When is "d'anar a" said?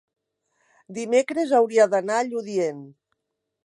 1.95-2.27